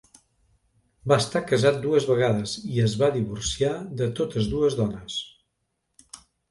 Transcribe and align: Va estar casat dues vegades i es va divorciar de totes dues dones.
Va 1.11 1.17
estar 1.23 1.41
casat 1.51 1.77
dues 1.85 2.09
vegades 2.13 2.55
i 2.77 2.83
es 2.87 2.97
va 3.05 3.13
divorciar 3.21 3.73
de 4.03 4.11
totes 4.23 4.53
dues 4.57 4.83
dones. 4.83 5.25